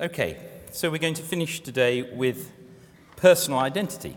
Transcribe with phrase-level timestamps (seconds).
[0.00, 0.38] Okay,
[0.72, 2.50] so we're going to finish today with
[3.14, 4.16] personal identity.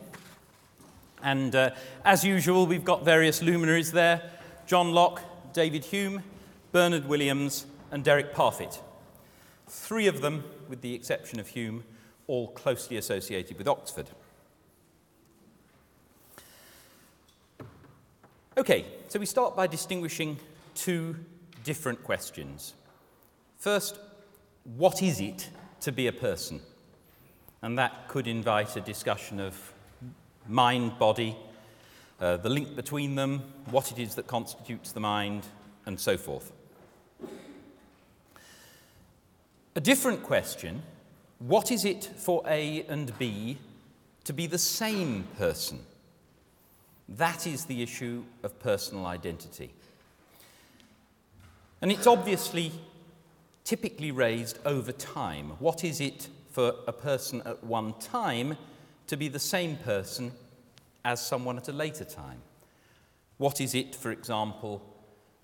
[1.21, 1.71] And uh,
[2.03, 4.31] as usual, we've got various luminaries there
[4.65, 5.21] John Locke,
[5.53, 6.23] David Hume,
[6.71, 8.79] Bernard Williams, and Derek Parfit.
[9.67, 11.83] Three of them, with the exception of Hume,
[12.25, 14.09] all closely associated with Oxford.
[18.61, 20.37] Okay, so we start by distinguishing
[20.75, 21.15] two
[21.63, 22.75] different questions.
[23.57, 23.97] First,
[24.75, 26.61] what is it to be a person?
[27.63, 29.73] And that could invite a discussion of
[30.47, 31.35] mind, body,
[32.19, 35.47] uh, the link between them, what it is that constitutes the mind,
[35.87, 36.51] and so forth.
[39.75, 40.83] A different question
[41.39, 43.57] what is it for A and B
[44.25, 45.79] to be the same person?
[47.17, 49.71] That is the issue of personal identity.
[51.81, 52.71] And it's obviously
[53.65, 55.51] typically raised over time.
[55.59, 58.57] What is it for a person at one time
[59.07, 60.31] to be the same person
[61.03, 62.41] as someone at a later time?
[63.37, 64.81] What is it, for example,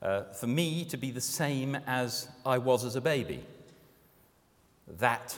[0.02, 3.44] uh, for me to be the same as I was as a baby?
[5.00, 5.38] That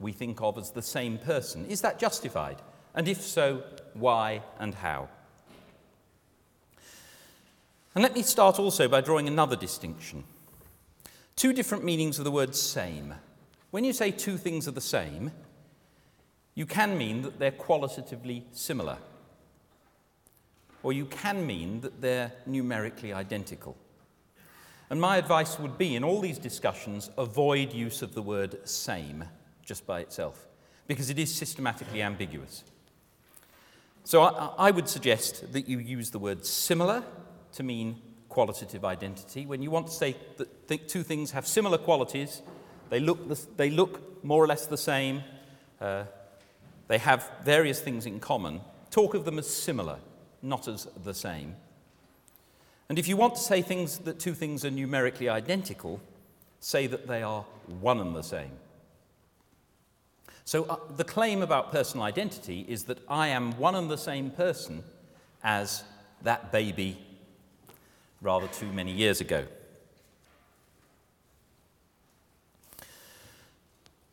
[0.00, 1.66] we think of as the same person.
[1.66, 2.56] Is that justified?
[2.94, 3.62] And if so,
[3.94, 5.08] why and how?
[7.94, 10.24] And let me start also by drawing another distinction.
[11.34, 13.14] Two different meanings of the word same.
[13.70, 15.32] When you say two things are the same,
[16.54, 18.98] you can mean that they're qualitatively similar.
[20.82, 23.76] Or you can mean that they're numerically identical.
[24.88, 29.24] And my advice would be in all these discussions, avoid use of the word same
[29.64, 30.46] just by itself,
[30.88, 32.64] because it is systematically ambiguous.
[34.04, 37.04] So I, I would suggest that you use the word similar
[37.52, 39.46] to mean qualitative identity.
[39.46, 42.42] When you want to say that th- two things have similar qualities,
[42.88, 45.22] they look, the, they look more or less the same,
[45.80, 46.04] uh,
[46.88, 48.60] they have various things in common,
[48.90, 49.98] talk of them as similar,
[50.42, 51.56] not as the same.
[52.88, 56.00] And if you want to say things that two things are numerically identical,
[56.60, 57.42] say that they are
[57.80, 58.50] one and the same.
[60.44, 64.30] So uh, the claim about personal identity is that I am one and the same
[64.30, 64.82] person
[65.44, 65.84] as
[66.22, 66.98] that baby
[68.20, 69.44] rather too many years ago.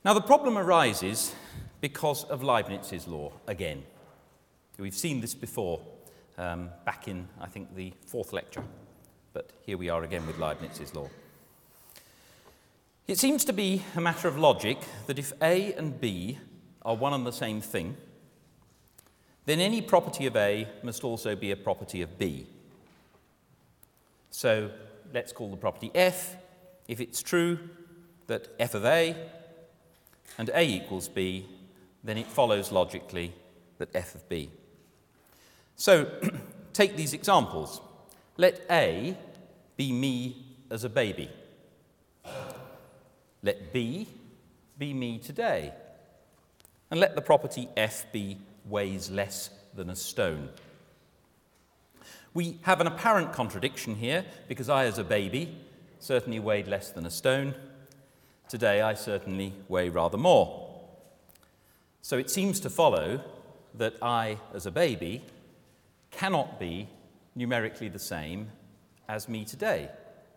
[0.05, 1.33] Now, the problem arises
[1.81, 3.83] because of Leibniz's law again.
[4.77, 5.81] We've seen this before
[6.37, 8.63] um, back in, I think, the fourth lecture,
[9.33, 11.09] but here we are again with Leibniz's law.
[13.07, 16.37] It seems to be a matter of logic that if A and B
[16.83, 17.97] are one and the same thing,
[19.45, 22.47] then any property of A must also be a property of B.
[24.37, 24.69] So
[25.15, 26.35] let's call the property f.
[26.87, 27.57] If it's true
[28.27, 29.15] that f of a
[30.37, 31.47] and a equals b,
[32.03, 33.33] then it follows logically
[33.79, 34.51] that f of b.
[35.75, 36.11] So
[36.73, 37.81] take these examples.
[38.37, 39.17] Let a
[39.75, 41.31] be me as a baby.
[43.41, 44.07] Let b
[44.77, 45.73] be me today.
[46.91, 50.49] And let the property f be weighs less than a stone.
[52.33, 55.57] We have an apparent contradiction here because I, as a baby,
[55.99, 57.55] certainly weighed less than a stone.
[58.47, 60.67] Today, I certainly weigh rather more.
[62.01, 63.21] So it seems to follow
[63.73, 65.23] that I, as a baby,
[66.11, 66.87] cannot be
[67.35, 68.49] numerically the same
[69.09, 69.89] as me today,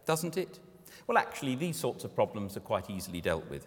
[0.05, 0.59] doesn't it?
[1.07, 3.67] Well, actually, these sorts of problems are quite easily dealt with.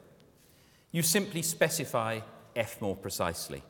[0.91, 2.19] You simply specify
[2.55, 3.63] F more precisely.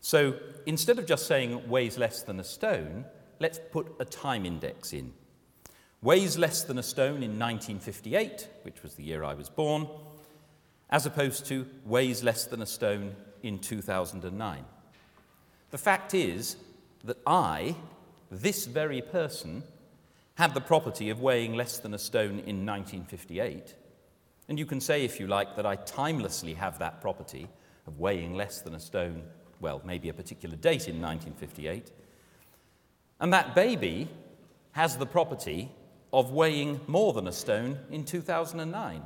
[0.00, 0.34] So
[0.66, 3.04] instead of just saying weighs less than a stone,
[3.38, 5.12] let's put a time index in.
[6.00, 9.88] Weighs less than a stone in 1958, which was the year I was born,
[10.90, 14.64] as opposed to weighs less than a stone in 2009.
[15.70, 16.56] The fact is
[17.04, 17.74] that I,
[18.30, 19.62] this very person,
[20.36, 23.74] had the property of weighing less than a stone in 1958.
[24.48, 27.48] And you can say, if you like, that I timelessly have that property
[27.86, 29.22] of weighing less than a stone,
[29.60, 31.90] well, maybe a particular date in 1958.
[33.20, 34.08] And that baby
[34.72, 35.70] has the property
[36.12, 39.02] of weighing more than a stone in 2009,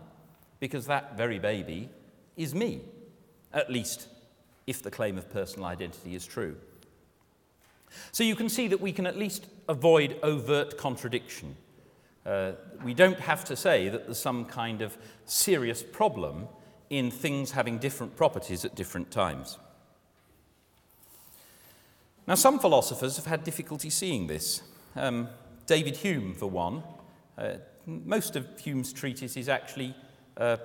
[0.60, 1.88] because that very baby
[2.36, 2.80] is me,
[3.52, 4.08] at least
[4.66, 6.56] if the claim of personal identity is true.
[8.12, 11.56] So you can see that we can at least avoid overt contradiction.
[12.24, 12.52] Uh,
[12.84, 16.46] we don't have to say that there's some kind of serious problem
[16.90, 19.58] in things having different properties at different times.
[22.26, 24.62] Now, some philosophers have had difficulty seeing this.
[24.94, 25.28] Um,
[25.66, 26.82] David Hume, for one.
[27.36, 27.54] Uh,
[27.86, 29.94] most of Hume's treatise is actually
[30.36, 30.56] uh,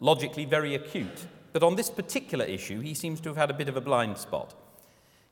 [0.00, 3.68] logically very acute, but on this particular issue, he seems to have had a bit
[3.68, 4.54] of a blind spot.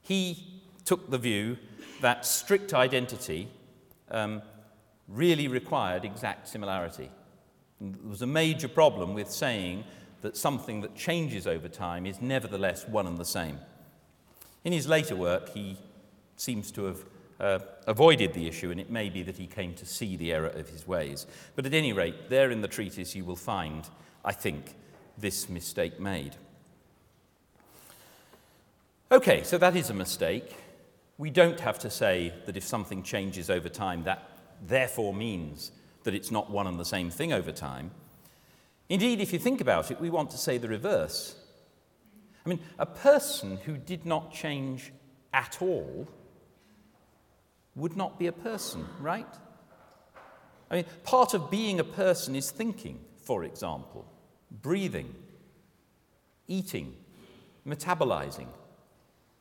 [0.01, 1.59] He took the view
[2.01, 3.49] that strict identity
[4.11, 4.43] um,
[5.09, 7.11] really required exact similarity.
[7.81, 9.85] And there was a major problem with saying
[10.23, 13.59] that something that changes over time is nevertheless one and the same.
[14.67, 15.79] In his later work, he
[16.37, 17.05] seems to have
[17.39, 20.49] uh, avoided the issue, and it may be that he came to see the error
[20.49, 21.29] of his ways.
[21.55, 23.89] But at any rate, there in the treatise you will find,
[24.25, 24.75] I think,
[25.17, 26.35] this mistake made.
[29.13, 30.57] Okay, so that is a mistake.
[31.17, 34.29] We don't have to say that if something changes over time, that
[34.67, 35.71] therefore means
[36.03, 37.93] that it's not one and the same thing over time.
[38.89, 41.37] Indeed, if you think about it, we want to say the reverse.
[42.47, 44.93] I mean, a person who did not change
[45.35, 46.07] at all
[47.75, 49.27] would not be a person, right?
[50.71, 54.07] I mean, part of being a person is thinking, for example,
[54.63, 55.13] breathing,
[56.47, 56.95] eating,
[57.67, 58.47] metabolizing,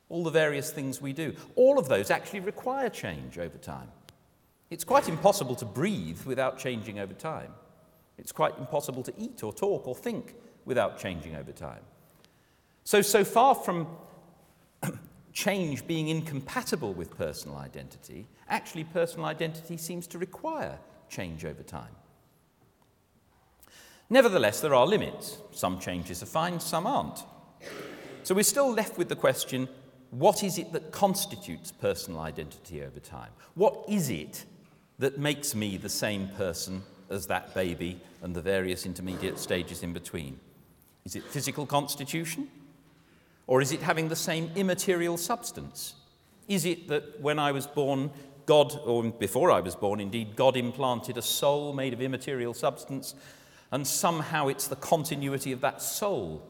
[0.08, 1.32] all the various things we do.
[1.54, 3.88] All of those actually require change over time.
[4.68, 7.52] It's quite impossible to breathe without changing over time.
[8.18, 11.82] It's quite impossible to eat or talk or think without changing over time.
[12.86, 13.88] So, so far from
[15.32, 20.78] change being incompatible with personal identity, actually, personal identity seems to require
[21.08, 21.96] change over time.
[24.08, 25.38] Nevertheless, there are limits.
[25.50, 27.24] Some changes are fine, some aren't.
[28.22, 29.68] So we're still left with the question
[30.10, 33.32] what is it that constitutes personal identity over time?
[33.54, 34.44] What is it
[35.00, 39.92] that makes me the same person as that baby and the various intermediate stages in
[39.92, 40.38] between?
[41.04, 42.48] Is it physical constitution?
[43.46, 45.94] Or is it having the same immaterial substance?
[46.48, 48.10] Is it that when I was born,
[48.44, 53.14] God, or before I was born, indeed, God implanted a soul made of immaterial substance,
[53.70, 56.48] and somehow it's the continuity of that soul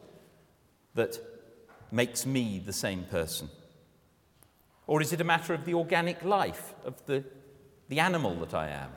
[0.94, 1.18] that
[1.90, 3.48] makes me the same person?
[4.86, 7.24] Or is it a matter of the organic life of the
[7.88, 8.90] the animal that I am.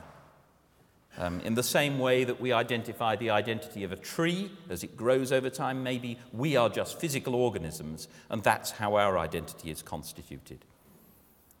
[1.20, 4.96] Um, in the same way that we identify the identity of a tree as it
[4.96, 9.82] grows over time, maybe we are just physical organisms, and that's how our identity is
[9.82, 10.64] constituted.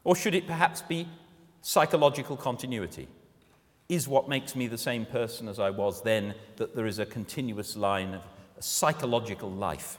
[0.02, 1.06] Or should it perhaps be
[1.60, 3.06] psychological continuity?
[3.90, 7.04] Is what makes me the same person as I was then that there is a
[7.04, 8.22] continuous line of
[8.60, 9.98] psychological life?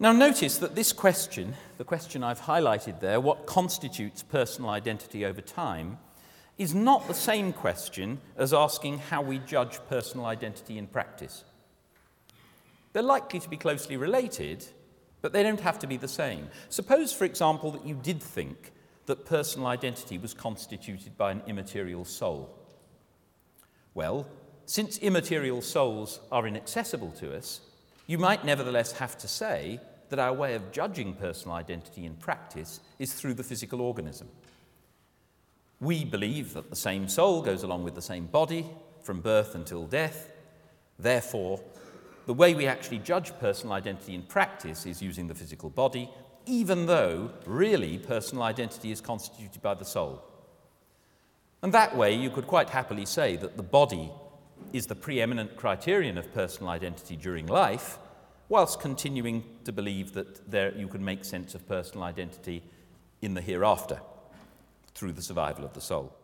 [0.00, 5.40] Now, notice that this question, the question I've highlighted there, what constitutes personal identity over
[5.40, 5.98] time,
[6.58, 11.44] is not the same question as asking how we judge personal identity in practice.
[12.92, 14.64] They're likely to be closely related,
[15.20, 16.48] but they don't have to be the same.
[16.68, 18.72] Suppose, for example, that you did think
[19.06, 22.56] that personal identity was constituted by an immaterial soul.
[23.94, 24.26] Well,
[24.66, 27.60] since immaterial souls are inaccessible to us,
[28.06, 32.80] you might nevertheless have to say that our way of judging personal identity in practice
[32.98, 34.28] is through the physical organism.
[35.84, 38.64] We believe that the same soul goes along with the same body
[39.02, 40.30] from birth until death.
[40.98, 41.60] Therefore,
[42.24, 46.08] the way we actually judge personal identity in practice is using the physical body,
[46.46, 50.24] even though really personal identity is constituted by the soul.
[51.62, 54.10] And that way, you could quite happily say that the body
[54.72, 57.98] is the preeminent criterion of personal identity during life,
[58.48, 62.62] whilst continuing to believe that there, you can make sense of personal identity
[63.20, 64.00] in the hereafter
[64.94, 66.14] through the survival of the soul.